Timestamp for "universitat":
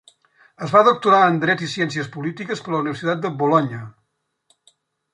2.87-3.25